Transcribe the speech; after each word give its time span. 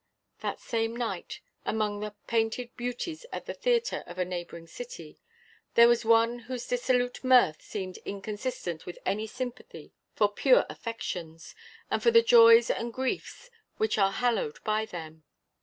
That 0.39 0.59
same 0.59 0.95
night, 0.95 1.41
among 1.63 1.99
the 1.99 2.15
painted 2.25 2.75
beauties 2.75 3.23
at 3.31 3.45
the 3.45 3.53
theatre 3.53 4.03
of 4.07 4.17
a 4.17 4.25
neighbouring 4.25 4.65
city, 4.65 5.19
there 5.75 5.87
was 5.87 6.03
one 6.03 6.39
whose 6.39 6.65
dissolute 6.65 7.23
mirth 7.23 7.61
seemed 7.61 7.97
inconsistent 7.97 8.87
with 8.87 8.97
any 9.05 9.27
sympathy 9.27 9.93
for 10.15 10.27
pure 10.27 10.65
affections, 10.71 11.53
and 11.91 12.01
for 12.01 12.09
the 12.09 12.23
joys 12.23 12.71
and 12.71 12.91
griefs 12.95 13.51
which 13.77 13.99
are 13.99 14.13
hallowed 14.13 14.57
by 14.63 14.85
them. 14.87 15.23